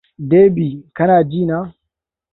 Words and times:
Debbie! 0.29 0.83
Kana 0.95 1.17
ji 1.29 1.41
na? 1.49 1.57